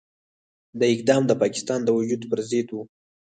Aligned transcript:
دا 0.79 0.85
اقدام 0.95 1.23
د 1.27 1.31
پاکستان 1.41 1.79
د 1.83 1.89
وجود 1.97 2.21
پرضد 2.31 2.67
وو. 2.71 2.81